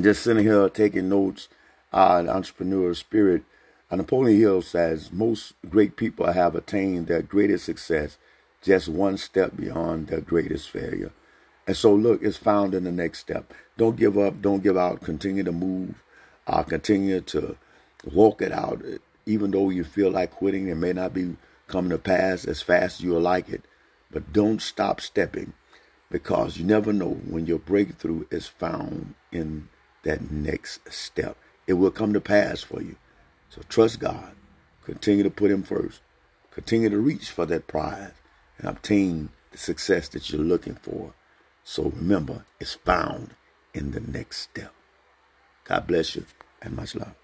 Just 0.00 0.22
sitting 0.22 0.44
here 0.44 0.68
taking 0.68 1.08
notes 1.08 1.48
on 1.92 2.26
entrepreneurial 2.26 2.96
spirit. 2.96 3.42
Napoleon 3.90 4.38
Hill 4.38 4.62
says 4.62 5.12
most 5.12 5.54
great 5.68 5.96
people 5.96 6.32
have 6.32 6.54
attained 6.54 7.08
their 7.08 7.20
greatest 7.20 7.64
success 7.64 8.16
just 8.62 8.88
one 8.88 9.18
step 9.18 9.56
beyond 9.56 10.06
their 10.06 10.20
greatest 10.20 10.70
failure. 10.70 11.10
And 11.66 11.76
so, 11.76 11.94
look, 11.94 12.22
it's 12.22 12.36
found 12.36 12.74
in 12.74 12.84
the 12.84 12.92
next 12.92 13.18
step. 13.18 13.52
Don't 13.76 13.96
give 13.96 14.16
up. 14.16 14.40
Don't 14.40 14.62
give 14.62 14.76
out. 14.76 15.02
Continue 15.02 15.42
to 15.42 15.52
move. 15.52 16.02
Uh, 16.46 16.62
continue 16.62 17.20
to 17.20 17.56
walk 18.04 18.40
it 18.40 18.52
out. 18.52 18.82
Even 19.26 19.50
though 19.50 19.70
you 19.70 19.84
feel 19.84 20.10
like 20.10 20.30
quitting, 20.30 20.68
it 20.68 20.76
may 20.76 20.92
not 20.92 21.12
be 21.12 21.36
coming 21.66 21.90
to 21.90 21.98
pass 21.98 22.44
as 22.44 22.62
fast 22.62 23.00
as 23.00 23.04
you'll 23.04 23.20
like 23.20 23.48
it. 23.48 23.62
But 24.10 24.32
don't 24.32 24.62
stop 24.62 25.00
stepping 25.00 25.52
because 26.10 26.56
you 26.56 26.64
never 26.64 26.92
know 26.92 27.20
when 27.28 27.46
your 27.46 27.58
breakthrough 27.58 28.26
is 28.30 28.46
found 28.46 29.14
in 29.32 29.68
that 30.02 30.30
next 30.30 30.80
step. 30.92 31.36
It 31.66 31.74
will 31.74 31.90
come 31.90 32.12
to 32.12 32.20
pass 32.20 32.62
for 32.62 32.82
you. 32.82 32.96
So 33.48 33.62
trust 33.68 34.00
God. 34.00 34.32
Continue 34.84 35.22
to 35.22 35.30
put 35.30 35.50
Him 35.50 35.62
first. 35.62 36.00
Continue 36.50 36.90
to 36.90 36.98
reach 36.98 37.30
for 37.30 37.46
that 37.46 37.66
prize 37.66 38.12
and 38.58 38.68
obtain 38.68 39.30
the 39.52 39.58
success 39.58 40.08
that 40.08 40.30
you're 40.30 40.42
looking 40.42 40.74
for. 40.74 41.14
So 41.64 41.84
remember, 41.84 42.44
it's 42.60 42.74
found 42.74 43.30
in 43.74 43.92
the 43.92 44.00
next 44.00 44.38
step. 44.38 44.72
God 45.64 45.86
bless 45.86 46.16
you 46.16 46.26
and 46.60 46.76
much 46.76 46.94
love. 46.94 47.14